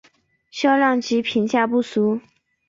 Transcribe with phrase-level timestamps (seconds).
[0.49, 2.19] 销量及评价不俗。